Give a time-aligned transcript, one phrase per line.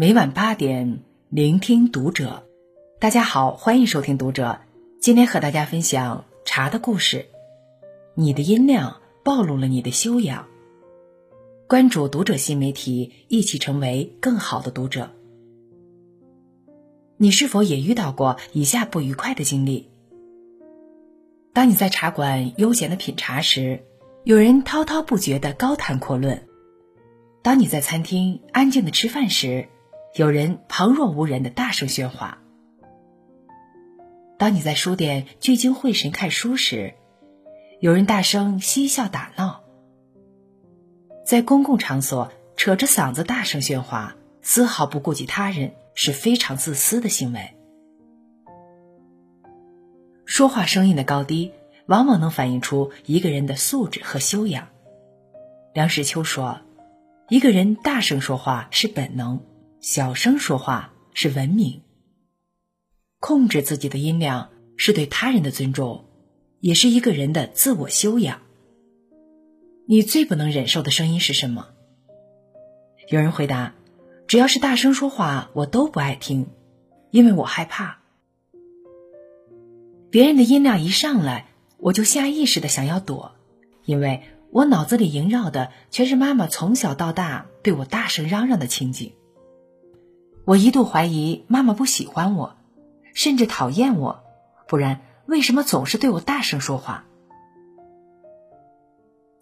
[0.00, 2.46] 每晚八点，聆听读者。
[2.98, 4.58] 大家好，欢迎收听读者。
[4.98, 7.26] 今天和大家分享茶的故事。
[8.14, 10.46] 你的音量暴露了你的修养。
[11.68, 15.10] 关注读者新媒体，一起成为更好的读者。
[17.18, 19.90] 你是否也遇到过以下不愉快的经历？
[21.52, 23.84] 当你在茶馆悠闲的品茶时，
[24.24, 26.38] 有人滔滔不绝的高谈阔论；
[27.42, 29.68] 当你在餐厅安静的吃饭时，
[30.14, 32.38] 有人旁若无人的大声喧哗；
[34.38, 36.94] 当你在书店聚精会神看书时，
[37.78, 39.62] 有人大声嬉笑打闹。
[41.24, 47.54] 在公共场所扯着嗓子大声喧哗，丝毫不顾及他人，是非常自私的行为。
[50.24, 51.52] 说话声音的高低，
[51.86, 54.66] 往往能反映出一个人的素质和修养。
[55.72, 56.62] 梁实秋说
[57.30, 59.40] ：“一个人大声说话是本能，
[59.80, 61.80] 小声说话是文明。
[63.18, 66.04] 控制自己的音量是对他人的尊重，
[66.60, 68.42] 也是一个人的自我修养。”
[69.88, 71.68] 你最不能忍受的声音是什么？
[73.08, 73.74] 有人回答
[74.28, 76.48] ：“只要是大声说话，我都不爱听，
[77.10, 78.00] 因为我害怕。”
[80.12, 83.32] 别人的音量一上来，我就下意识的想要躲，
[83.86, 89.14] 因为我脑子里萦绕的全是妈妈从小到大对我大声嚷嚷的情景。
[90.44, 92.56] 我一度怀疑妈妈不喜欢我，
[93.14, 94.24] 甚至讨厌我，
[94.66, 97.04] 不然为什么总是对我大声说话？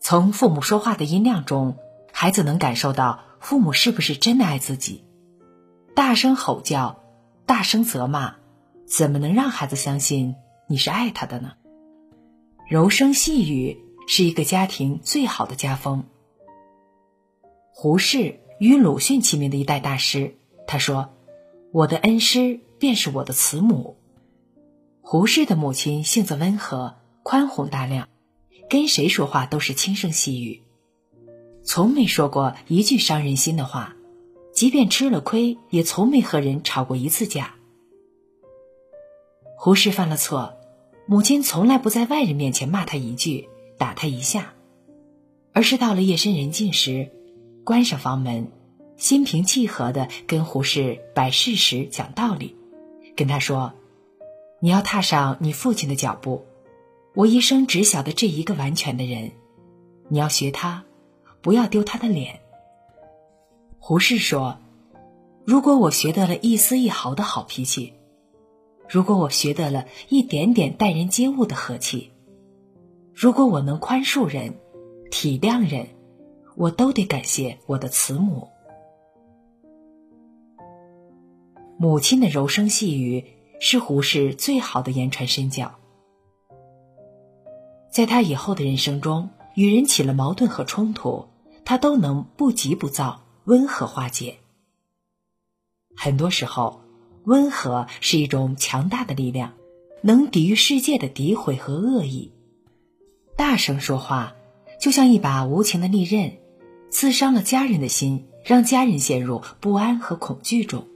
[0.00, 1.76] 从父母说话的音量中，
[2.12, 5.04] 孩子能感受到父母是不是真的爱自己。
[5.94, 7.02] 大声吼叫，
[7.46, 8.36] 大声责骂，
[8.86, 10.36] 怎么能让孩子相信？
[10.66, 11.52] 你是爱他的呢。
[12.68, 16.04] 柔声细语是一个家庭最好的家风。
[17.72, 20.37] 胡适与鲁迅齐名的一代大师，
[20.68, 21.08] 他说
[21.72, 23.96] ：“我的恩师便是我的慈母。”
[25.00, 28.08] 胡适的母亲性子温和、宽宏大量，
[28.68, 30.62] 跟谁说话都是轻声细语，
[31.64, 33.96] 从没说过一句伤人心的话，
[34.52, 37.54] 即便吃了亏，也从没和人吵过一次架。
[39.56, 40.54] 胡适犯了错。
[41.06, 44.52] 母亲从来不在外人面前骂他一句，打他一下，
[45.54, 47.10] 而是到了夜深人静时，
[47.64, 48.52] 关上房门，
[48.98, 52.54] 心平气和的跟胡适摆事实、讲道理，
[53.16, 53.72] 跟他说
[54.60, 56.44] ：“你要踏上你父亲的脚步，
[57.14, 59.30] 我一生只晓得这一个完全的人，
[60.08, 60.84] 你要学他，
[61.40, 62.40] 不要丢他的脸。”
[63.78, 64.58] 胡适说
[65.46, 67.94] ：“如果我学得了一丝一毫的好脾气。”
[68.90, 72.10] 如果我学得了一点点待人接物的和气，
[73.14, 74.58] 如果我能宽恕人、
[75.10, 75.86] 体谅人，
[76.56, 78.48] 我都得感谢我的慈母。
[81.78, 83.24] 母亲的柔声细语
[83.60, 85.78] 是胡适最好的言传身教。
[87.90, 91.28] 在他以后的人生中，与人起了矛盾和冲突，
[91.64, 94.36] 他都能不急不躁、温和化解。
[95.96, 96.82] 很多时候。
[97.24, 99.52] 温和是一种强大的力量，
[100.00, 102.32] 能抵御世界的诋毁和恶意。
[103.36, 104.34] 大声说话，
[104.80, 106.38] 就像一把无情的利刃，
[106.88, 110.86] 刺伤了家人的心，让家人陷入不安和恐惧中。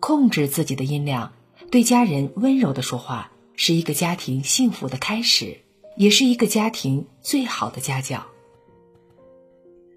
[0.00, 1.32] 控制自己的音量，
[1.70, 5.58] 对家人温柔的说话，是一个家庭幸福的开始，
[5.96, 8.26] 也是一个家庭最好的家教。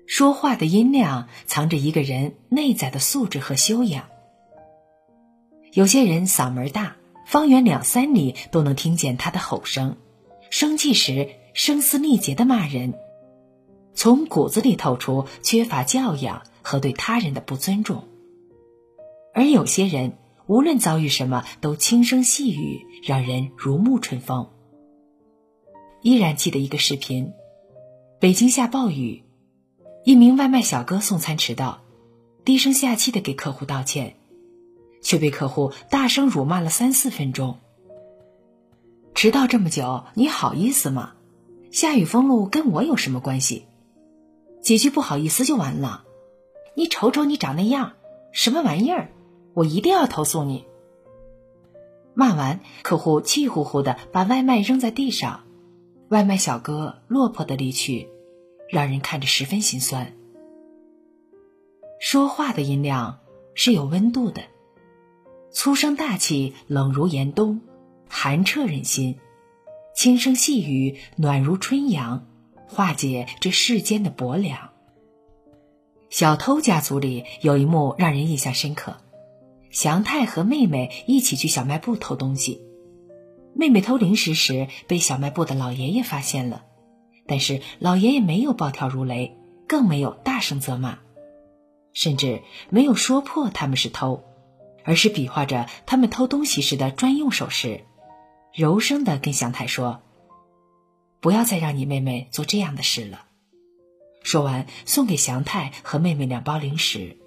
[0.07, 4.09] 说话的音量，藏着一个人内在的素质和修养。
[5.73, 9.95] 有些人嗓门大，方圆两三里都能听见他的吼声，
[10.49, 12.93] 生气时声嘶力竭的骂人，
[13.93, 18.03] 从骨子里透出缺乏教养和对他人的不尊重。
[19.33, 24.49] 而有些人无论遭遇什么都轻声细语，让人如沐春风。
[26.01, 27.31] 依然记得一个视频：
[28.19, 29.23] 北京下暴雨，
[30.03, 31.81] 一名外卖小哥送餐迟到，
[32.43, 34.15] 低声下气的给客户道歉。
[35.03, 37.57] 却被客户大声辱骂了三四分钟。
[39.15, 41.13] 迟到这么久，你好意思吗？
[41.71, 43.65] 下雨封路跟我有什么关系？
[44.61, 46.03] 几句不好意思就完了？
[46.75, 47.93] 你瞅瞅你长那样，
[48.31, 49.09] 什么玩意儿？
[49.53, 50.65] 我一定要投诉你！
[52.13, 55.43] 骂完，客户气呼呼的把外卖扔在地上，
[56.09, 58.09] 外卖小哥落魄的离去，
[58.69, 60.13] 让人看着十分心酸。
[61.99, 63.19] 说话的音量
[63.53, 64.41] 是有温度的。
[65.51, 67.61] 粗声大气，冷如严冬，
[68.09, 69.15] 寒彻人心；
[69.93, 72.25] 轻声细语，暖如春阳，
[72.67, 74.69] 化解这世间的薄凉。
[76.09, 78.97] 小偷家族里有一幕让人印象深刻：
[79.71, 82.61] 祥太和妹妹一起去小卖部偷东西，
[83.55, 86.65] 妹妹偷零食时被小卖部的老爷爷发现了，
[87.25, 89.37] 但是老爷爷没有暴跳如雷，
[89.69, 90.99] 更没有大声责骂，
[91.93, 94.25] 甚至没有说破他们是偷，
[94.83, 97.85] 而是比划着他们偷东西时的专用手势，
[98.53, 100.01] 柔声的跟祥太说
[101.21, 103.25] ：“不要再让你妹妹做这样的事了。”
[104.21, 107.17] 说完，送给祥太和妹妹两包零食。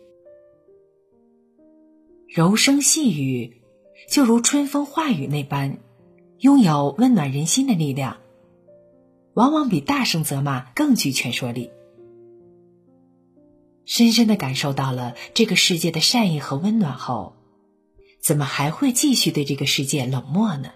[2.35, 3.63] 柔声细语，
[4.11, 5.79] 就如春风化雨那般，
[6.41, 8.17] 拥有温暖人心的力量，
[9.35, 11.71] 往往比大声责骂更具劝说力。
[13.85, 17.37] 深深的感受到了这个世界的善意和温暖后，
[18.21, 20.73] 怎么还会继续对这个世界冷漠呢？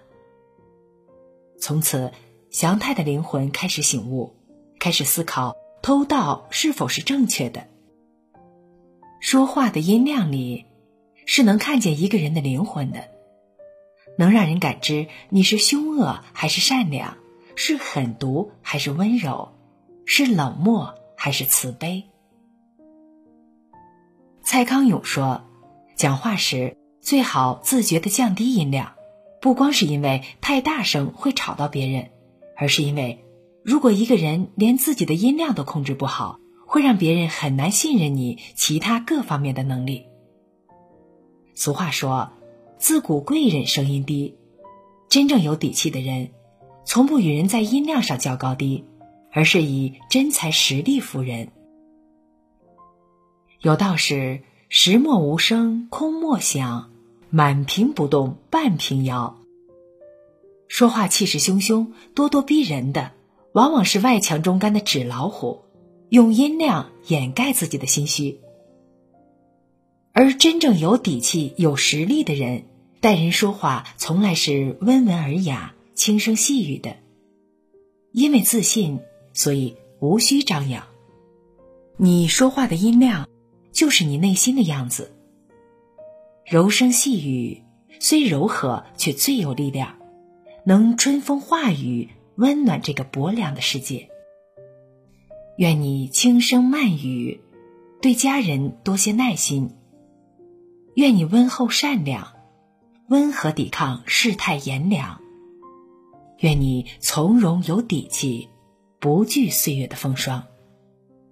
[1.59, 2.13] 从此，
[2.51, 4.33] 祥太的灵魂开始醒悟，
[4.79, 5.57] 开始思考。
[5.81, 7.67] 偷盗是否是正确的？
[9.19, 10.65] 说话的音量里，
[11.31, 13.07] 是能看见一个人的灵魂的，
[14.17, 17.17] 能让人感知你是凶恶还是善良，
[17.55, 19.49] 是狠毒还是温柔，
[20.07, 22.05] 是冷漠还是慈悲。
[24.41, 25.43] 蔡康永说，
[25.95, 28.93] 讲话时最好自觉的降低音量，
[29.39, 32.09] 不光是因为太大声会吵到别人，
[32.57, 33.23] 而是因为。
[33.63, 40.08] 如果一个人连自己的音量都控制不好，会让别人很难信任你其他各方面的能力。
[41.59, 42.31] 俗话说
[42.79, 44.37] ：“自古贵人声音低。”
[45.09, 46.29] 真正有底气的人，
[46.85, 48.85] 从不与人在音量上较高低，
[49.33, 51.49] 而是以真才实力服人。
[53.59, 54.39] 有道是
[54.69, 56.91] ：“石墨无声空莫响，
[57.29, 59.37] 满屏不动半屏摇。”
[60.69, 63.11] 说话气势汹汹、咄咄逼人的。
[63.51, 65.63] 往往是外强中干的纸老虎，
[66.07, 68.39] 用音量掩盖自己的心虚。
[70.13, 72.65] 而真正有底气、有实力的人，
[72.99, 76.97] 待人说话从来是温文尔雅、轻声细语的。
[78.11, 78.99] 因为自信，
[79.33, 80.87] 所以无需张扬。
[81.97, 83.27] 你说话的音量，
[83.71, 85.13] 就是你内心的样子。
[86.45, 87.63] 柔声细语
[87.99, 89.97] 虽柔和，却最有力量，
[90.65, 92.09] 能春风化雨。
[92.35, 94.07] 温暖这个薄凉的世界。
[95.57, 97.41] 愿你轻声慢语，
[98.01, 99.71] 对家人多些耐心。
[100.99, 102.27] 愿你温厚善良，
[103.07, 105.21] 温和抵抗世态炎凉。
[106.39, 108.49] 愿你从容有底气，
[108.99, 110.43] 不惧岁月的风霜。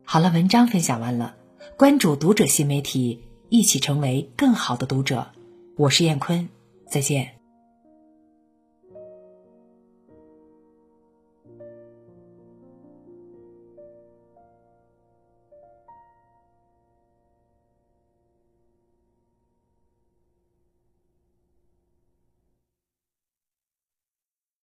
[0.06, 1.36] 好了，文章分享完了，
[1.78, 5.28] 关注读者新媒体，一起成为更好的读者。
[5.76, 6.48] 我是燕坤，
[6.90, 7.37] 再见。